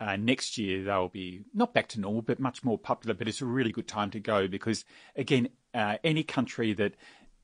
uh, 0.00 0.16
next 0.16 0.58
year 0.58 0.82
they'll 0.82 1.08
be 1.08 1.42
not 1.54 1.72
back 1.72 1.86
to 1.86 2.00
normal, 2.00 2.20
but 2.20 2.40
much 2.40 2.64
more 2.64 2.76
popular. 2.76 3.14
But 3.14 3.28
it's 3.28 3.40
a 3.40 3.46
really 3.46 3.70
good 3.70 3.86
time 3.86 4.10
to 4.10 4.20
go 4.20 4.48
because, 4.48 4.84
again, 5.14 5.48
uh, 5.72 5.98
any 6.02 6.24
country 6.24 6.72
that 6.74 6.94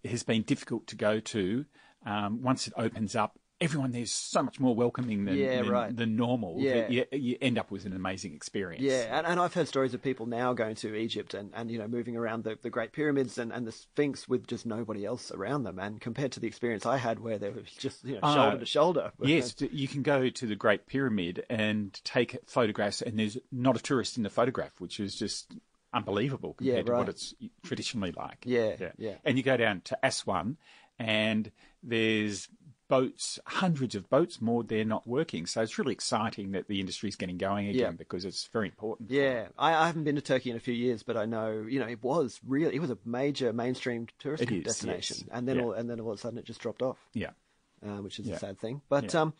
has 0.05 0.25
been 0.25 0.43
difficult 0.43 0.89
to 0.89 0.97
go 0.97 1.21
to, 1.21 1.65
um, 2.05 2.43
once 2.43 2.67
it 2.67 2.75
opens 2.77 3.15
up, 3.15 3.39
everyone 3.61 3.93
there's 3.93 4.11
so 4.11 4.43
much 4.43 4.59
more 4.59 4.75
welcoming 4.75 5.25
than 5.25 5.37
Yeah, 5.37 5.63
than, 5.63 5.69
right. 5.71 5.97
than 5.97 6.17
normal. 6.17 6.57
Yeah. 6.59 6.89
you, 6.89 7.05
you 7.13 7.37
end 7.43 7.59
up 7.59 7.71
with 7.71 7.85
an 7.85 7.93
amazing 7.95 8.35
experience. 8.35 8.83
yeah, 8.83 9.17
and, 9.19 9.27
and 9.27 9.39
I've 9.39 9.53
heard 9.55 9.69
stories 9.69 9.93
of 9.95 10.03
people 10.03 10.27
now 10.27 10.53
going 10.55 10.77
to 10.77 10.95
Egypt 10.95 11.35
and, 11.35 11.51
and 11.55 11.71
you 11.71 11.79
know 11.79 11.87
moving 11.89 12.17
around 12.17 12.45
the, 12.45 12.59
the 12.63 12.71
Great 12.71 12.93
Pyramids 12.93 13.37
and, 13.39 13.53
and 13.53 13.67
the 13.67 13.73
Sphinx 13.73 14.29
with 14.29 14.47
just 14.47 14.65
nobody 14.67 15.05
else 15.05 15.31
around 15.31 15.65
them. 15.65 15.79
And 15.79 16.01
compared 16.01 16.33
to 16.33 16.41
the 16.41 16.47
experience 16.47 16.87
I 16.87 16.97
had, 16.97 17.21
where 17.21 17.39
they 17.39 17.51
were 17.51 17.63
just 17.79 18.05
you 18.05 18.15
know 18.15 18.21
Ah, 18.23 18.35
shoulder 18.35 18.59
to 18.59 18.67
shoulder. 18.67 19.13
Yes, 19.23 19.55
you 19.61 19.89
can 19.89 20.03
go 20.03 20.29
to 20.31 20.47
the 20.47 20.57
Great 20.57 20.87
Pyramid 20.87 21.45
and 21.51 21.93
take 22.05 22.39
photographs, 22.47 23.03
and 23.03 23.19
there's 23.19 23.37
not 23.53 23.77
a 23.77 23.83
tourist 23.83 24.17
in 24.17 24.23
the 24.23 24.31
photograph, 24.31 24.73
which 24.79 24.99
is 24.99 25.15
just 25.15 25.53
unbelievable 25.93 26.55
compared 26.55 26.87
Yeah, 26.87 26.93
to 26.95 26.99
what 26.99 27.09
it's 27.09 27.35
traditionally 27.63 28.13
like. 28.13 28.45
Yeah, 28.47 28.77
Yeah, 28.81 28.93
yeah. 28.97 29.15
And 29.25 29.37
you 29.37 29.43
go 29.43 29.57
down 29.57 29.81
to 29.83 29.99
Aswan, 30.03 30.57
and 30.99 31.51
there's 31.83 32.49
boats, 32.91 33.39
hundreds 33.47 33.95
of 33.95 34.11
boats 34.11 34.41
moored 34.43 34.69
there 34.69 34.85
not 34.85 35.07
working. 35.07 35.47
So 35.47 35.63
it's 35.63 35.79
really 35.79 35.93
exciting 35.93 36.51
that 36.53 36.69
the 36.69 36.81
industry 36.81 37.09
is 37.09 37.17
getting 37.17 37.39
going 37.39 37.69
again 37.69 37.81
Yeah. 37.81 37.91
because 37.93 38.27
it's 38.27 38.47
very 38.53 38.67
important. 38.69 39.11
Yeah, 39.11 39.49
I, 39.59 39.73
I 39.75 39.87
haven't 39.87 40.05
been 40.05 40.17
to 40.17 40.21
Turkey 40.21 40.51
in 40.51 40.57
a 40.57 40.61
few 40.61 40.75
years, 40.75 41.03
but 41.03 41.17
I 41.17 41.25
know 41.25 41.65
you 41.67 41.79
know 41.81 41.87
it 41.87 42.03
was 42.03 42.39
really 42.47 42.75
it 42.77 42.81
was 42.81 42.91
a 42.91 42.99
major 43.07 43.53
mainstream 43.55 44.09
tourist 44.19 44.43
is, 44.51 44.65
destination, 44.65 45.17
yes. 45.21 45.29
and 45.33 45.49
then 45.49 45.57
Yeah. 45.57 45.63
all, 45.63 45.73
and 45.73 45.89
then 45.89 46.01
all 46.01 46.11
of 46.13 46.19
a 46.19 46.21
sudden 46.21 46.39
it 46.39 46.45
just 46.45 46.61
dropped 46.61 46.83
off. 46.83 46.99
Yeah. 47.15 47.31
uh, 47.83 48.03
which 48.03 48.19
is 48.19 48.27
Yeah. 48.27 48.35
a 48.35 48.39
sad 48.39 48.59
thing. 48.59 48.83
But 48.91 49.15
um, 49.15 49.33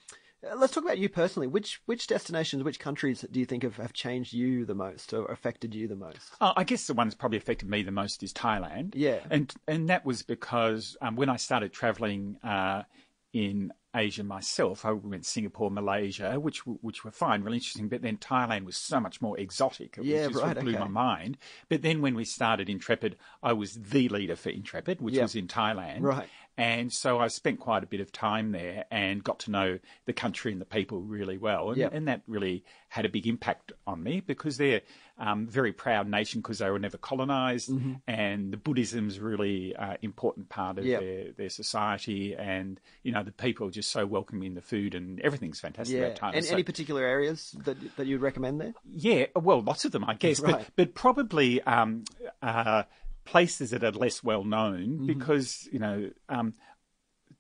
let's 0.57 0.73
talk 0.73 0.85
about 0.85 0.97
you 0.99 1.09
personally. 1.11 1.47
Which 1.47 1.83
which 1.85 2.07
destinations, 2.07 2.63
which 2.63 2.79
countries 2.81 3.25
do 3.31 3.39
you 3.39 3.45
think 3.47 3.63
have, 3.65 3.77
have 3.77 3.93
changed 3.93 4.33
you 4.33 4.65
the 4.65 4.75
most 4.75 5.13
or 5.13 5.27
affected 5.27 5.75
you 5.75 5.89
the 5.89 5.97
most? 5.97 6.31
Uh, 6.41 6.55
I 6.57 6.65
guess 6.65 6.87
the 6.87 6.95
one 6.95 7.07
that's 7.09 7.15
probably 7.17 7.37
affected 7.39 7.69
me 7.69 7.83
the 7.83 7.91
most 7.91 8.23
is 8.23 8.33
Thailand. 8.33 8.93
Yeah. 8.95 9.19
and 9.29 9.53
and 9.67 9.89
that 9.91 10.07
was 10.07 10.23
because 10.23 10.97
um, 11.03 11.17
when 11.17 11.29
I 11.29 11.37
started 11.37 11.73
travelling 11.73 12.37
uh, 12.43 12.85
in 13.33 13.73
Asia 13.95 14.23
myself, 14.23 14.85
I 14.85 14.93
went 14.93 15.27
Singapore, 15.27 15.71
Malaysia, 15.71 16.39
which 16.39 16.65
which 16.67 17.05
were 17.05 17.11
fine, 17.11 17.43
really 17.43 17.57
interesting. 17.57 17.89
But 17.89 18.03
then 18.03 18.19
Thailand 18.19 18.65
was 18.65 18.77
so 18.77 19.01
much 19.01 19.21
more 19.21 19.39
exotic. 19.39 19.99
It 19.99 20.05
Yeah, 20.05 20.29
just 20.29 20.41
right, 20.41 20.59
blew 20.59 20.71
okay. 20.73 20.79
my 20.79 20.89
mind. 20.89 21.39
But 21.69 21.83
then 21.83 22.01
when 22.01 22.15
we 22.15 22.25
started 22.25 22.69
Intrepid, 22.69 23.17
I 23.43 23.53
was 23.53 23.75
the 23.75 24.09
leader 24.09 24.37
for 24.37 24.51
Intrepid, 24.51 25.01
which 25.01 25.15
Yeah. 25.15 25.23
was 25.23 25.35
in 25.35 25.49
Thailand. 25.49 26.03
Right. 26.03 26.29
And 26.61 26.93
so 26.93 27.19
I 27.19 27.29
spent 27.29 27.59
quite 27.59 27.83
a 27.83 27.87
bit 27.87 28.01
of 28.01 28.13
time 28.13 28.53
there 28.53 28.85
and 28.91 29.25
got 29.25 29.39
to 29.41 29.51
know 29.51 29.79
the 30.05 30.13
country 30.13 30.53
and 30.53 30.61
the 30.61 30.67
people 30.67 31.01
really 31.01 31.39
well. 31.39 31.69
And, 31.71 31.79
Yep. 31.79 31.95
and 31.95 32.09
that 32.09 32.23
really 32.29 32.65
had 32.89 33.05
a 33.05 33.09
big 33.09 33.27
impact 33.27 33.73
on 33.87 34.03
me 34.03 34.21
because 34.21 34.57
they're 34.59 34.83
um, 35.19 35.47
a 35.49 35.51
very 35.51 35.73
proud 35.73 36.09
nation 36.09 36.41
because 36.41 36.59
they 36.59 36.71
were 36.71 36.79
never 36.79 36.97
colonized 36.99 37.71
Mm-hmm. 37.71 37.93
and 38.07 38.53
the 38.53 38.57
Buddhism's 38.57 39.19
really 39.21 39.77
uh, 39.77 39.97
important 40.03 40.49
part 40.49 40.79
of 40.79 40.85
Yep. 40.87 41.01
their, 41.01 41.33
their 41.33 41.49
society. 41.51 42.35
And, 42.35 42.81
you 43.03 43.13
know, 43.13 43.23
the 43.23 43.33
people 43.33 43.69
are 43.69 43.71
just 43.71 43.91
so 43.91 44.07
welcoming, 44.07 44.55
the 44.55 44.61
food 44.63 44.95
and 44.95 45.21
everything's 45.21 45.61
fantastic 45.61 45.97
Yeah, 45.99 46.07
about 46.09 46.35
and 46.35 46.45
So- 46.45 46.55
any 46.55 46.63
particular 46.63 47.05
areas 47.05 47.55
that 47.65 47.77
that 47.97 48.07
you'd 48.07 48.21
recommend 48.23 48.61
there? 48.61 48.75
yeah, 48.93 49.27
well, 49.37 49.61
lots 49.63 49.85
of 49.85 49.93
them, 49.93 50.05
I 50.05 50.15
guess, 50.15 50.41
Right. 50.41 50.53
but 50.57 50.67
but 50.77 50.95
probably 50.95 51.61
um, 51.63 52.05
uh, 52.43 52.83
places 53.25 53.71
that 53.71 53.85
are 53.85 53.93
less 53.93 54.23
well 54.25 54.45
known 54.45 54.89
Mm-hmm. 54.99 55.07
because 55.07 55.69
you 55.73 55.79
know 55.79 56.11
um, 56.29 56.55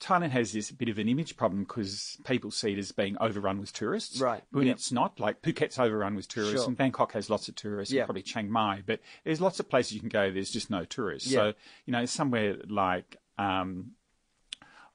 Thailand 0.00 0.30
has 0.30 0.52
this 0.52 0.70
bit 0.70 0.88
of 0.88 0.98
an 0.98 1.08
image 1.08 1.36
problem 1.36 1.62
because 1.64 2.16
people 2.24 2.50
see 2.50 2.72
it 2.72 2.78
as 2.78 2.90
being 2.92 3.18
overrun 3.20 3.60
with 3.60 3.72
tourists, 3.72 4.18
Right, 4.18 4.42
When 4.50 4.66
yep. 4.66 4.76
it's 4.76 4.90
not. 4.92 5.20
Like 5.20 5.42
Phuket's 5.42 5.78
overrun 5.78 6.14
with 6.14 6.26
tourists, 6.26 6.60
Sure. 6.60 6.68
and 6.68 6.76
Bangkok 6.76 7.12
has 7.12 7.28
lots 7.28 7.48
of 7.48 7.54
tourists, 7.54 7.92
Yeah. 7.92 8.02
and 8.02 8.06
probably 8.06 8.22
Chiang 8.22 8.50
Mai, 8.50 8.82
but 8.86 9.00
there's 9.24 9.42
lots 9.42 9.60
of 9.60 9.68
places 9.68 9.92
you 9.92 10.00
can 10.00 10.08
go. 10.08 10.30
There's 10.30 10.50
just 10.50 10.70
no 10.70 10.84
tourists. 10.86 11.30
Yeah. 11.30 11.38
So 11.38 11.52
you 11.86 11.92
know, 11.92 12.04
somewhere 12.06 12.56
like. 12.68 13.16
Um, 13.38 13.92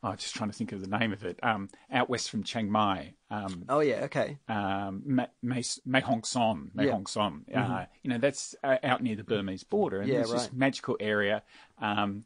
I'm 0.04 0.18
just 0.18 0.36
trying 0.36 0.52
to 0.52 0.56
think 0.56 0.72
of 0.72 0.82
the 0.82 0.98
name 1.00 1.14
of 1.14 1.24
it. 1.26 1.40
Um, 1.42 1.70
out 1.92 2.10
west 2.10 2.30
from 2.30 2.44
Chiang 2.44 2.70
Mai, 2.72 3.14
um, 3.32 3.66
Oh 3.70 3.80
yeah, 3.80 4.02
okay. 4.06 4.38
um, 4.48 5.02
Ma- 5.06 5.26
Ma- 5.42 5.62
Mae 5.86 6.02
Hong 6.02 6.24
Son, 6.24 6.70
Mae. 6.74 6.90
Hong 6.90 7.08
Son. 7.08 7.44
Uh, 7.54 7.86
you 8.04 8.10
know, 8.12 8.18
that's 8.20 8.56
uh, 8.64 8.78
out 8.84 9.02
near 9.02 9.16
the 9.16 9.24
Burmese 9.24 9.64
border, 9.64 10.02
and 10.02 10.10
Yeah, 10.10 10.20
it's 10.22 10.32
this 10.32 10.54
magical 10.54 10.96
area. 11.00 11.42
Um, 11.82 12.26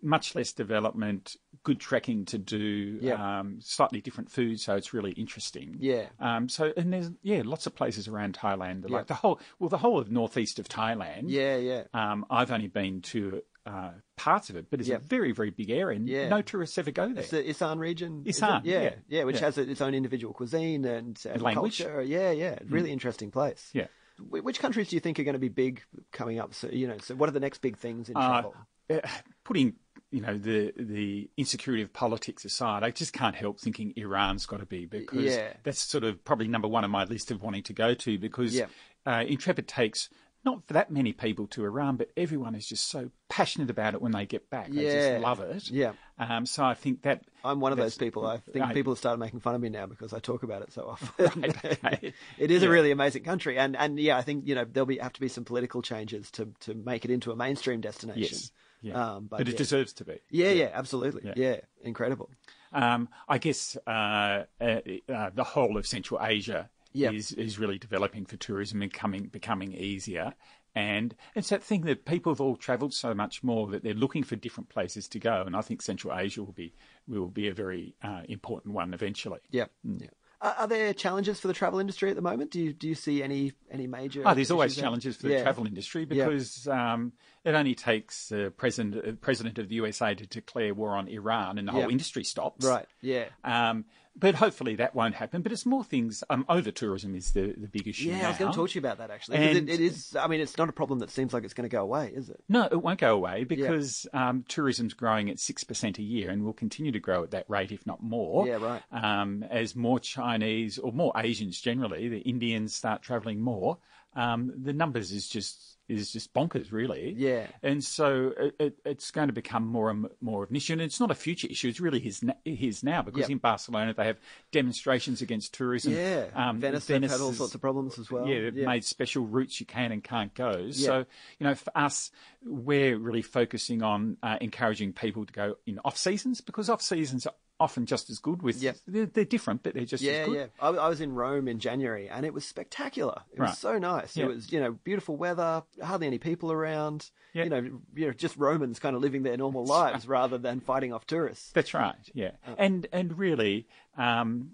much 0.00 0.36
less 0.36 0.52
development, 0.52 1.34
good 1.64 1.80
trekking 1.80 2.24
to 2.26 2.38
do, 2.38 2.98
Yeah. 3.02 3.40
um, 3.40 3.58
slightly 3.60 4.00
different 4.00 4.30
food, 4.30 4.60
so 4.60 4.76
it's 4.76 4.94
really 4.94 5.10
interesting. 5.12 5.76
Yeah. 5.80 6.06
Um, 6.20 6.48
so 6.48 6.72
and 6.76 6.92
there's 6.92 7.10
yeah, 7.22 7.42
lots 7.44 7.66
of 7.66 7.74
places 7.74 8.06
around 8.06 8.34
Thailand. 8.38 8.88
Like 8.88 9.08
the 9.08 9.14
whole, 9.14 9.40
well, 9.58 9.68
the 9.68 9.78
whole 9.78 9.98
of 9.98 10.08
northeast 10.10 10.60
of 10.60 10.68
Thailand. 10.68 11.24
Yeah, 11.26 11.56
yeah. 11.56 11.82
Um, 11.92 12.26
I've 12.30 12.52
only 12.52 12.68
been 12.68 13.00
to 13.02 13.42
uh, 13.68 13.90
parts 14.16 14.50
of 14.50 14.56
it, 14.56 14.66
but 14.70 14.80
it's 14.80 14.88
Yeah. 14.88 14.96
a 14.96 15.00
very, 15.00 15.32
very 15.32 15.50
big 15.50 15.70
area, 15.70 15.96
and 15.96 16.08
Yeah. 16.08 16.28
no 16.28 16.40
tourists 16.42 16.78
ever 16.78 16.90
go 16.90 17.12
there. 17.12 17.22
It's 17.22 17.30
the 17.30 17.48
Isan 17.48 17.78
region. 17.78 18.22
is? 18.24 18.36
Isan, 18.38 18.62
yeah, 18.64 18.82
yeah, 18.82 18.94
yeah, 19.08 19.24
which 19.24 19.36
yeah. 19.36 19.42
has 19.42 19.58
its 19.58 19.80
own 19.80 19.94
individual 19.94 20.32
cuisine 20.34 20.84
and, 20.84 21.20
and 21.28 21.42
language. 21.42 21.78
culture. 21.78 22.02
Yeah, 22.02 22.30
yeah, 22.30 22.58
really 22.68 22.90
interesting 22.92 23.30
place. 23.30 23.70
yeah. 23.74 23.86
Which 24.30 24.58
countries 24.58 24.88
do 24.88 24.96
you 24.96 25.00
think 25.00 25.20
are 25.20 25.24
going 25.24 25.34
to 25.34 25.38
be 25.38 25.48
big 25.48 25.82
coming 26.12 26.40
up? 26.40 26.52
So 26.54 26.68
you 26.68 26.88
know, 26.88 26.98
so 26.98 27.14
what 27.14 27.28
are 27.28 27.32
the 27.32 27.38
next 27.40 27.58
big 27.58 27.76
things 27.76 28.08
in 28.08 28.16
Uh, 28.16 28.28
travel? 28.42 28.54
uh, 28.90 29.00
putting 29.44 29.74
you 30.10 30.20
know 30.22 30.36
the 30.36 30.72
the 30.76 31.30
insecurity 31.36 31.82
of 31.84 31.92
politics 31.92 32.44
aside, 32.44 32.82
I 32.82 32.90
just 32.90 33.12
can't 33.12 33.36
help 33.36 33.60
thinking 33.60 33.92
Iran's 33.96 34.44
got 34.46 34.58
to 34.60 34.66
be 34.66 34.86
because 34.86 35.24
Yeah. 35.36 35.52
that's 35.62 35.78
sort 35.80 36.02
of 36.02 36.24
probably 36.24 36.48
number 36.48 36.66
one 36.66 36.82
on 36.82 36.90
my 36.90 37.04
list 37.04 37.30
of 37.30 37.42
wanting 37.42 37.62
to 37.64 37.72
go 37.72 37.94
to 37.94 38.18
because 38.18 38.54
Yeah. 38.56 38.66
uh, 39.06 39.24
Intrepid 39.28 39.68
takes 39.68 40.08
not 40.50 40.66
for 40.66 40.74
that 40.74 40.90
many 40.90 41.12
people 41.12 41.46
to 41.48 41.64
Iran, 41.64 41.96
but 41.96 42.10
everyone 42.16 42.54
is 42.54 42.66
just 42.66 42.88
so 42.88 43.10
passionate 43.28 43.70
about 43.70 43.94
it 43.94 44.02
when 44.02 44.12
they 44.12 44.26
get 44.26 44.48
back. 44.50 44.70
They 44.70 44.84
Yeah. 44.84 45.10
just 45.12 45.22
love 45.22 45.40
it. 45.40 45.70
Yeah. 45.70 45.92
Um, 46.18 46.46
so 46.46 46.64
I 46.64 46.74
think 46.74 47.02
that 47.02 47.22
I'm 47.44 47.60
one 47.60 47.72
of 47.72 47.78
those 47.78 47.96
people. 47.96 48.26
I 48.26 48.38
think 48.38 48.64
Right. 48.64 48.74
people 48.74 48.92
have 48.92 48.98
started 48.98 49.18
making 49.18 49.40
fun 49.40 49.54
of 49.54 49.60
me 49.60 49.68
now 49.68 49.86
because 49.86 50.12
I 50.12 50.18
talk 50.18 50.42
about 50.42 50.62
it 50.62 50.72
so 50.72 50.88
often. 50.88 51.40
Right, 51.42 51.64
okay. 51.84 52.12
it 52.38 52.50
is 52.50 52.62
a 52.62 52.68
really 52.70 52.90
amazing 52.90 53.22
country, 53.24 53.58
and 53.58 53.76
and 53.76 53.98
yeah, 54.00 54.16
I 54.16 54.22
think 54.22 54.46
you 54.48 54.54
know 54.54 54.64
there'll 54.64 54.86
be 54.86 54.98
have 54.98 55.12
to 55.12 55.20
be 55.20 55.28
some 55.28 55.44
political 55.44 55.82
changes 55.82 56.30
to 56.32 56.52
to 56.60 56.74
make 56.74 57.04
it 57.04 57.10
into 57.10 57.30
a 57.30 57.36
mainstream 57.36 57.80
destination. 57.80 58.22
yes, 58.22 58.50
yeah. 58.82 58.94
Um, 59.14 59.26
but 59.30 59.38
but, 59.38 59.48
it 59.48 59.52
yeah. 59.52 59.58
deserves 59.58 59.92
to 59.94 60.04
be. 60.04 60.18
Yeah, 60.30 60.50
yeah, 60.50 60.70
absolutely. 60.72 61.22
Yeah, 61.24 61.34
Yeah. 61.36 61.56
incredible. 61.82 62.30
Um, 62.72 63.08
I 63.28 63.38
guess 63.38 63.76
uh, 63.86 64.44
uh, 64.60 64.80
uh, 65.08 65.30
the 65.34 65.44
whole 65.44 65.76
of 65.78 65.86
Central 65.86 66.20
Asia 66.22 66.68
Yep. 66.98 67.14
is 67.14 67.32
is 67.32 67.58
really 67.58 67.78
developing 67.78 68.24
for 68.26 68.36
tourism 68.36 68.82
and 68.82 68.92
coming 68.92 69.24
becoming 69.26 69.72
easier. 69.72 70.34
And 70.74 71.14
it's 71.34 71.48
that 71.48 71.62
thing 71.62 71.82
that 71.82 72.04
people 72.04 72.32
have 72.32 72.40
all 72.40 72.54
travelled 72.56 72.94
so 72.94 73.12
much 73.14 73.42
more 73.42 73.66
that 73.68 73.82
they're 73.82 73.94
looking 73.94 74.22
for 74.22 74.36
different 74.36 74.68
places 74.68 75.08
to 75.08 75.18
go. 75.18 75.42
And 75.44 75.56
I 75.56 75.60
think 75.60 75.82
Central 75.82 76.16
Asia 76.16 76.42
will 76.42 76.52
be 76.52 76.72
will 77.06 77.28
be 77.28 77.48
a 77.48 77.54
very 77.54 77.94
uh, 78.02 78.22
important 78.28 78.74
one 78.74 78.94
eventually. 78.94 79.40
Yeah, 79.50 79.66
yeah. 79.82 80.08
Are, 80.40 80.54
are 80.60 80.66
there 80.68 80.94
challenges 80.94 81.40
for 81.40 81.48
the 81.48 81.54
travel 81.54 81.80
industry 81.80 82.10
at 82.10 82.16
the 82.16 82.22
moment? 82.22 82.52
Do 82.52 82.60
you 82.60 82.72
do 82.72 82.86
you 82.86 82.94
see 82.94 83.24
any 83.24 83.54
any 83.72 83.88
major? 83.88 84.22
Oh, 84.24 84.34
there's 84.34 84.52
always 84.52 84.76
there? 84.76 84.84
challenges 84.84 85.16
for 85.16 85.22
the 85.26 85.32
Yeah. 85.32 85.42
travel 85.42 85.66
industry 85.66 86.04
because 86.04 86.68
um, 86.68 87.12
it 87.44 87.54
only 87.56 87.74
takes 87.74 88.28
the 88.28 88.52
president, 88.56 89.20
president 89.20 89.58
of 89.58 89.68
the 89.68 89.74
USA 89.76 90.14
to 90.14 90.26
declare 90.26 90.74
war 90.74 90.94
on 90.94 91.08
Iran 91.08 91.58
and 91.58 91.66
the 91.66 91.72
Yeah. 91.72 91.80
whole 91.80 91.90
industry 91.90 92.22
stops. 92.22 92.64
Right. 92.64 92.86
Yeah. 93.00 93.24
Um, 93.42 93.84
but 94.18 94.34
hopefully 94.34 94.76
that 94.76 94.94
won't 94.94 95.14
happen. 95.14 95.42
But 95.42 95.52
it's 95.52 95.64
more 95.66 95.84
things. 95.84 96.24
Um, 96.30 96.44
over 96.48 96.70
tourism 96.70 97.14
is 97.14 97.32
the, 97.32 97.54
the 97.56 97.68
big 97.68 97.86
issue. 97.86 98.08
Yeah, 98.10 98.26
I 98.26 98.28
was 98.30 98.38
going 98.38 98.52
to 98.52 98.56
talk 98.56 98.70
to 98.70 98.74
you 98.74 98.80
about 98.80 98.98
that 98.98 99.10
actually. 99.10 99.38
And- 99.38 99.68
it, 99.68 99.74
it 99.74 99.80
is. 99.80 100.16
I 100.16 100.26
mean, 100.26 100.40
it's 100.40 100.58
not 100.58 100.68
a 100.68 100.72
problem 100.72 100.98
that 101.00 101.10
seems 101.10 101.32
like 101.32 101.44
it's 101.44 101.54
going 101.54 101.68
to 101.68 101.74
go 101.74 101.82
away, 101.82 102.12
is 102.14 102.28
it? 102.30 102.42
No, 102.48 102.68
it 102.70 102.82
won't 102.82 102.98
go 103.00 103.14
away 103.14 103.44
because 103.44 104.06
um, 104.12 104.44
tourism's 104.48 104.94
growing 104.94 105.30
at 105.30 105.36
6% 105.36 105.98
a 105.98 106.02
year 106.02 106.30
and 106.30 106.44
will 106.44 106.52
continue 106.52 106.92
to 106.92 107.00
grow 107.00 107.22
at 107.22 107.30
that 107.32 107.44
rate, 107.48 107.72
if 107.72 107.86
not 107.86 108.02
more. 108.02 108.46
Yeah, 108.46 108.56
right. 108.56 108.82
Um, 108.92 109.44
as 109.50 109.76
more 109.76 110.00
Chinese 110.00 110.78
or 110.78 110.92
more 110.92 111.12
Asians 111.16 111.60
generally, 111.60 112.08
the 112.08 112.18
Indians 112.20 112.74
start 112.74 113.02
travelling 113.02 113.40
more, 113.40 113.78
um, 114.14 114.52
the 114.56 114.72
numbers 114.72 115.12
is 115.12 115.28
just 115.28 115.76
is 115.88 116.12
just 116.12 116.34
bonkers, 116.34 116.70
really. 116.70 117.14
Yeah. 117.16 117.46
And 117.62 117.82
so 117.82 118.34
it, 118.38 118.54
it, 118.60 118.74
it's 118.84 119.10
going 119.10 119.28
to 119.28 119.32
become 119.32 119.66
more 119.66 119.88
and 119.88 120.06
more 120.20 120.44
of 120.44 120.50
an 120.50 120.56
issue. 120.56 120.74
And 120.74 120.82
it's 120.82 121.00
not 121.00 121.10
a 121.10 121.14
future 121.14 121.48
issue, 121.50 121.68
it's 121.68 121.80
really 121.80 121.98
his, 121.98 122.22
his 122.44 122.82
now 122.82 123.00
because 123.00 123.20
Yep. 123.20 123.30
in 123.30 123.38
Barcelona 123.38 123.94
they 123.94 124.04
have 124.04 124.18
demonstrations 124.52 125.22
against 125.22 125.54
tourism. 125.54 125.94
Yeah. 125.94 126.26
Um, 126.34 126.60
Venice, 126.60 126.84
they've 126.84 127.00
had 127.02 127.20
all 127.22 127.32
sorts 127.32 127.54
of 127.54 127.62
problems 127.62 127.98
as 127.98 128.10
well. 128.10 128.26
yeah, 128.28 128.50
they've 128.50 128.66
made 128.66 128.84
special 128.84 129.24
routes 129.24 129.60
you 129.60 129.66
can 129.66 129.90
and 129.92 130.04
can't 130.04 130.34
go. 130.34 130.58
Yeah. 130.66 130.72
So, 130.72 130.98
you 131.38 131.46
know, 131.46 131.54
for 131.54 131.70
us, 131.74 132.10
we're 132.44 132.98
really 132.98 133.22
focusing 133.22 133.82
on 133.82 134.18
uh, 134.22 134.36
encouraging 134.42 134.92
people 134.92 135.24
to 135.24 135.32
go 135.32 135.54
in 135.66 135.78
off 135.86 135.96
seasons 135.96 136.42
because 136.42 136.68
off 136.68 136.82
seasons 136.82 137.26
are 137.26 137.32
often 137.60 137.86
just 137.86 138.08
as 138.10 138.18
good. 138.18 138.42
With 138.42 138.62
Yep. 138.62 138.76
they're, 138.86 139.06
they're 139.06 139.24
different, 139.24 139.62
but 139.62 139.74
they're 139.74 139.84
just 139.84 140.02
Yeah, 140.02 140.12
as 140.12 140.26
good. 140.28 140.36
yeah. 140.36 140.46
I, 140.60 140.68
I 140.68 140.88
was 140.88 141.00
in 141.00 141.12
Rome 141.14 141.48
in 141.48 141.58
January, 141.58 142.08
and 142.08 142.24
it 142.24 142.32
was 142.32 142.44
spectacular. 142.44 143.22
It 143.32 143.40
was 143.40 143.58
so 143.58 143.78
nice. 143.78 144.16
Yeah. 144.16 144.26
It 144.26 144.28
was, 144.28 144.52
you 144.52 144.60
know, 144.60 144.72
beautiful 144.72 145.16
weather, 145.16 145.62
hardly 145.82 146.06
any 146.06 146.18
people 146.18 146.52
around. 146.52 147.10
Yeah. 147.32 147.44
You 147.44 147.50
know, 147.50 147.60
you 147.94 148.06
know, 148.06 148.12
just 148.12 148.36
Romans 148.36 148.78
kind 148.78 148.94
of 148.96 149.02
living 149.02 149.22
their 149.22 149.36
normal 149.36 149.64
lives 149.64 150.06
rather 150.08 150.38
than 150.38 150.60
fighting 150.60 150.92
off 150.92 151.06
tourists. 151.06 151.50
That's 151.52 151.74
right. 151.74 151.94
Yeah, 152.14 152.32
Oh. 152.46 152.54
and 152.58 152.86
and 152.92 153.18
really, 153.18 153.66
um, 153.96 154.52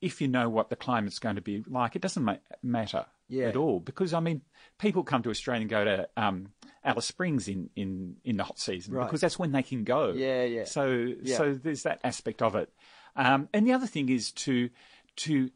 if 0.00 0.20
you 0.20 0.28
know 0.28 0.48
what 0.48 0.68
the 0.68 0.76
climate's 0.76 1.18
going 1.18 1.36
to 1.36 1.42
be 1.42 1.62
like, 1.68 1.96
it 1.96 2.02
doesn't 2.02 2.22
ma- 2.24 2.36
matter 2.62 3.06
Yeah. 3.28 3.46
at 3.48 3.56
all 3.56 3.80
because 3.80 4.12
I 4.12 4.20
mean, 4.20 4.42
people 4.78 5.04
come 5.04 5.22
to 5.22 5.30
Australia 5.30 5.62
and 5.62 5.70
go 5.70 5.84
to 5.84 6.08
um, 6.16 6.48
Alice 6.84 7.06
Springs 7.06 7.48
in, 7.48 7.70
in, 7.76 8.16
in 8.24 8.36
the 8.36 8.44
hot 8.44 8.58
season 8.58 8.94
Right. 8.94 9.06
because 9.06 9.20
that's 9.20 9.38
when 9.38 9.52
they 9.52 9.62
can 9.62 9.84
go. 9.84 10.12
Yeah, 10.12 10.44
yeah. 10.44 10.64
So 10.64 10.86
Yeah. 11.22 11.36
so 11.36 11.54
there's 11.54 11.82
that 11.84 12.00
aspect 12.04 12.42
of 12.42 12.54
it, 12.56 12.72
um, 13.16 13.48
and 13.52 13.66
the 13.66 13.72
other 13.72 13.86
thing 13.86 14.08
is 14.08 14.32
to 14.32 14.70
to 15.16 15.50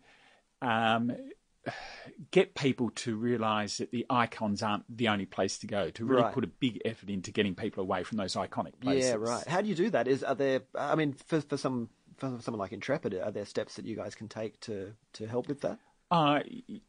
um, 0.62 1.12
get 2.30 2.54
people 2.54 2.90
to 2.90 3.16
realise 3.16 3.78
that 3.78 3.90
the 3.90 4.06
icons 4.08 4.62
aren't 4.62 4.84
the 4.94 5.08
only 5.08 5.26
place 5.26 5.58
to 5.58 5.66
go. 5.66 5.90
To 5.90 6.04
really 6.04 6.22
Right. 6.22 6.32
put 6.32 6.44
a 6.44 6.48
big 6.48 6.80
effort 6.84 7.10
into 7.10 7.30
getting 7.32 7.54
people 7.54 7.82
away 7.82 8.04
from 8.04 8.18
those 8.18 8.34
iconic 8.34 8.78
places. 8.80 9.10
Yeah, 9.10 9.16
right. 9.16 9.46
How 9.46 9.60
do 9.60 9.68
you 9.68 9.74
do 9.74 9.90
that? 9.90 10.06
Is 10.08 10.22
are 10.22 10.34
there? 10.34 10.62
I 10.74 10.94
mean, 10.94 11.12
for 11.12 11.40
for 11.40 11.56
some 11.56 11.90
for 12.16 12.38
someone 12.40 12.60
like 12.60 12.72
Intrepid, 12.72 13.14
are 13.14 13.30
there 13.30 13.44
steps 13.44 13.76
that 13.76 13.84
you 13.84 13.96
guys 13.96 14.14
can 14.14 14.28
take 14.28 14.60
to 14.60 14.94
to 15.14 15.26
help 15.26 15.48
with 15.48 15.60
that? 15.62 15.78
Uh, 16.10 16.40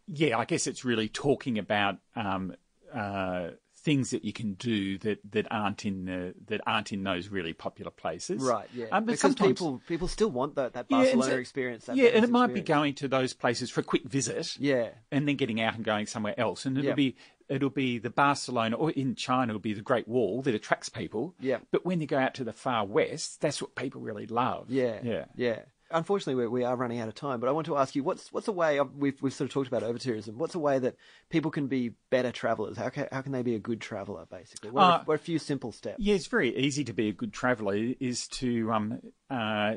yeah, 0.06 0.38
I 0.38 0.46
guess 0.46 0.68
it's 0.68 0.86
really 0.86 1.10
talking 1.10 1.58
about 1.58 1.98
um, 2.16 2.56
uh, 2.94 3.50
things 3.88 4.10
that 4.10 4.26
you 4.26 4.34
can 4.34 4.52
do 4.56 4.98
that, 4.98 5.20
that 5.32 5.48
aren't 5.50 5.86
in 5.86 6.04
the 6.06 6.34
that 6.48 6.60
aren't 6.68 6.92
in 6.92 7.02
those 7.04 7.30
really 7.30 7.54
popular 7.54 7.90
places. 7.90 8.44
Right. 8.44 8.68
Yeah. 8.74 8.88
Um, 8.92 9.06
but 9.06 9.14
because 9.14 9.22
sometimes, 9.22 9.48
people 9.54 9.82
people 9.88 10.08
still 10.10 10.30
want 10.30 10.56
that 10.56 10.74
that 10.74 10.88
Yeah, 10.90 10.98
Barcelona 10.98 11.32
so- 11.32 11.38
experience. 11.38 11.90
Yeah, 11.94 12.10
and 12.10 12.26
it 12.26 12.30
might 12.30 12.54
be 12.54 12.60
going 12.62 12.96
to 12.96 13.08
those 13.08 13.34
places 13.34 13.70
for 13.70 13.80
a 13.80 13.84
quick 13.84 14.04
visit. 14.04 14.58
Yeah. 14.60 14.90
and 15.10 15.26
then 15.26 15.38
getting 15.38 15.62
out 15.62 15.76
and 15.76 15.86
going 15.86 16.06
somewhere 16.06 16.38
else, 16.38 16.66
and 16.66 16.78
it'll 16.78 16.90
Yeah. 16.90 16.96
be 16.96 17.16
it'll 17.48 17.70
be 17.70 17.98
the 17.98 18.10
Barcelona 18.10 18.76
or 18.76 18.92
in 18.92 19.16
China 19.16 19.52
it'll 19.52 19.62
be 19.62 19.74
the 19.74 19.82
Great 19.82 20.06
Wall 20.06 20.42
that 20.42 20.54
attracts 20.54 20.90
people. 20.90 21.34
Yeah. 21.40 21.60
but 21.72 21.86
when 21.86 22.02
you 22.02 22.08
go 22.08 22.18
out 22.18 22.34
to 22.36 22.44
the 22.44 22.52
far 22.52 22.86
west, 22.86 23.40
that's 23.40 23.62
what 23.62 23.74
people 23.76 24.02
really 24.02 24.28
love. 24.28 24.70
Yeah, 24.70 25.00
yeah. 25.02 25.26
yeah. 25.38 25.60
Unfortunately, 25.92 26.36
we, 26.36 26.48
we 26.48 26.64
are 26.64 26.76
running 26.76 27.00
out 27.00 27.08
of 27.08 27.16
time, 27.16 27.40
but 27.40 27.48
I 27.48 27.52
want 27.52 27.66
to 27.68 27.78
ask 27.78 27.96
you 27.96 28.04
what's 28.04 28.32
what's 28.32 28.48
a 28.48 28.52
way 28.52 28.80
we've 28.82 29.22
we've 29.22 29.34
sort 29.34 29.50
of 29.50 29.54
talked 29.54 29.68
about 29.68 29.84
over 29.84 29.98
tourism. 29.98 30.38
What's 30.38 30.56
a 30.56 30.60
way 30.60 30.80
that 30.80 30.96
people 31.30 31.52
can 31.52 31.68
be 31.68 31.94
better 32.10 32.32
travelers? 32.32 32.78
How 32.78 32.90
can 32.90 33.08
how 33.12 33.22
can 33.22 33.32
they 33.32 33.42
be 33.42 33.56
a 33.56 33.60
good 33.60 33.82
traveler? 33.82 34.26
Basically, 34.30 34.72
what, 34.72 34.84
are, 34.84 35.00
Uh, 35.00 35.04
what 35.06 35.14
are 35.14 35.16
a 35.16 35.20
few 35.20 35.40
simple 35.40 35.72
steps? 35.72 35.98
Yeah, 36.00 36.16
it's 36.16 36.28
very 36.28 36.56
easy 36.58 36.84
to 36.86 36.94
be 36.94 37.10
a 37.10 37.14
good 37.14 37.34
traveller. 37.34 37.76
Is 37.76 38.28
to 38.30 38.72
um, 38.72 39.00
uh, 39.30 39.76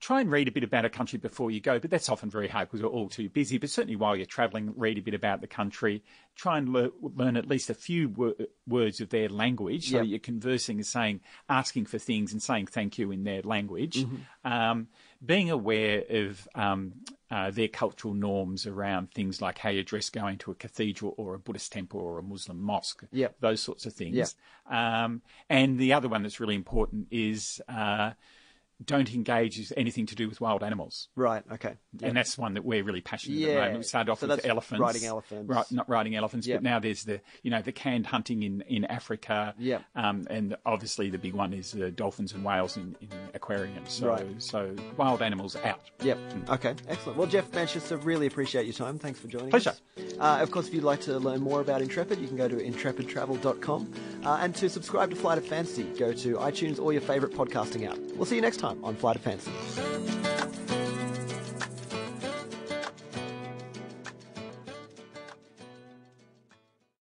try 0.00 0.20
and 0.20 0.30
read 0.30 0.48
a 0.48 0.50
bit 0.52 0.64
about 0.64 0.84
a 0.84 0.90
country 0.90 1.18
before 1.18 1.50
you 1.50 1.60
go, 1.60 1.78
but 1.78 1.90
that's 1.90 2.08
often 2.08 2.30
very 2.30 2.48
hard 2.48 2.68
because 2.68 2.82
we're 2.82 2.88
all 2.88 3.08
too 3.08 3.28
busy. 3.28 3.58
But 3.58 3.70
certainly 3.70 3.96
while 3.96 4.16
you're 4.16 4.26
travelling, 4.26 4.72
read 4.76 4.98
a 4.98 5.02
bit 5.02 5.14
about 5.14 5.40
the 5.40 5.46
country. 5.46 6.02
Try 6.34 6.58
and 6.58 6.68
lear- 6.72 6.90
learn 7.00 7.36
at 7.36 7.48
least 7.48 7.70
a 7.70 7.74
few 7.74 8.08
wor- 8.10 8.34
words 8.66 9.00
of 9.00 9.08
their 9.10 9.28
language, 9.28 9.90
so 9.90 9.98
Yep. 9.98 10.06
you're 10.06 10.18
conversing 10.18 10.76
and 10.78 10.86
saying, 10.86 11.20
asking 11.48 11.86
for 11.86 11.98
things 11.98 12.32
and 12.32 12.42
saying 12.42 12.66
thank 12.66 12.98
you 12.98 13.10
in 13.10 13.24
their 13.24 13.42
language. 13.42 14.04
Um, 14.44 14.88
being 15.24 15.50
aware 15.50 16.04
of 16.10 16.46
um, 16.54 16.92
uh, 17.30 17.50
their 17.50 17.68
cultural 17.68 18.12
norms 18.12 18.66
around 18.66 19.10
things 19.12 19.40
like 19.40 19.56
how 19.58 19.70
you 19.70 19.82
dress 19.82 20.10
going 20.10 20.36
to 20.38 20.50
a 20.50 20.54
cathedral 20.54 21.14
or 21.16 21.34
a 21.34 21.38
Buddhist 21.38 21.72
temple 21.72 22.00
or 22.00 22.18
a 22.18 22.22
Muslim 22.22 22.60
mosque 22.60 23.02
Yep. 23.12 23.36
those 23.40 23.62
sorts 23.62 23.86
of 23.86 23.94
things. 23.94 24.14
Yep. 24.14 24.28
Um, 24.70 25.22
and 25.48 25.78
the 25.78 25.94
other 25.94 26.08
one 26.08 26.22
that's 26.22 26.38
really 26.38 26.54
important 26.54 27.06
is 27.10 27.62
uh, 27.68 28.12
don't 28.84 29.12
engage 29.14 29.58
with 29.58 29.72
anything 29.76 30.04
to 30.06 30.14
do 30.14 30.28
with 30.28 30.40
wild 30.40 30.62
animals. 30.62 31.08
Right. 31.16 31.42
Okay. 31.50 31.76
Yeah. 31.98 32.08
And 32.08 32.16
that's 32.16 32.36
one 32.36 32.54
that 32.54 32.64
we're 32.64 32.84
really 32.84 33.00
passionate 33.00 33.38
Yeah. 33.38 33.54
moment. 33.54 33.78
We 33.78 33.82
started 33.84 34.10
off 34.12 34.20
So 34.20 34.28
with 34.28 34.44
elephants, 34.44 34.80
riding 34.80 35.04
elephants. 35.04 35.48
right? 35.48 35.64
Not 35.72 35.88
riding 35.88 36.14
elephants, 36.14 36.46
Yep. 36.46 36.58
but 36.58 36.62
now 36.62 36.78
there's 36.78 37.04
the 37.04 37.20
you 37.42 37.50
know 37.50 37.62
the 37.62 37.72
canned 37.72 38.06
hunting 38.06 38.42
in 38.42 38.60
in 38.62 38.84
Africa. 38.84 39.54
Yep. 39.58 39.82
Um, 39.94 40.26
and 40.28 40.56
obviously 40.66 41.08
the 41.08 41.16
big 41.18 41.32
one 41.32 41.54
is 41.54 41.72
the 41.72 41.90
dolphins 41.90 42.32
and 42.34 42.44
whales 42.44 42.76
in, 42.76 42.94
in 43.00 43.08
aquariums. 43.32 43.92
So 43.92 44.08
Right. 44.08 44.26
so 44.42 44.76
wild 44.98 45.22
animals 45.22 45.56
out. 45.56 45.80
Yep. 46.02 46.18
Okay. 46.50 46.74
Excellent. 46.88 47.16
Well, 47.18 47.26
Geoff 47.28 47.50
Manchester, 47.54 47.96
really 47.96 48.26
appreciate 48.26 48.66
your 48.66 48.74
time. 48.74 48.98
Thanks 48.98 49.18
for 49.18 49.28
joining 49.28 49.50
Pleasure. 49.50 49.70
us. 49.70 49.80
Uh, 50.18 50.38
of 50.42 50.50
course, 50.50 50.68
if 50.68 50.74
you'd 50.74 50.84
like 50.84 51.00
to 51.02 51.18
learn 51.18 51.40
more 51.40 51.60
about 51.62 51.80
Intrepid, 51.80 52.18
you 52.18 52.28
can 52.28 52.36
go 52.36 52.46
to 52.48 52.56
intrepidtravel.com. 52.56 53.92
Uh, 54.24 54.38
and 54.42 54.54
to 54.56 54.68
subscribe 54.68 55.08
to 55.10 55.16
Flight 55.16 55.38
of 55.38 55.46
Fancy, 55.46 55.84
go 55.98 56.12
to 56.12 56.34
iTunes 56.36 56.78
or 56.80 56.92
your 56.92 57.00
favourite 57.02 57.34
podcasting 57.34 57.88
app. 57.90 57.96
We'll 58.16 58.26
see 58.26 58.36
you 58.36 58.42
next 58.42 58.58
time 58.58 58.65
on 58.82 58.96
Flight 58.96 59.16
of 59.16 59.22
Fancy. 59.22 60.15